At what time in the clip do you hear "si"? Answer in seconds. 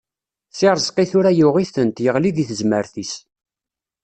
0.57-0.65